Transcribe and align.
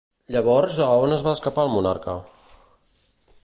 Llavors, 0.35 0.77
a 0.85 0.87
on 1.03 1.13
va 1.27 1.35
escapar 1.39 1.67
el 1.67 1.71
monarca? 1.77 2.17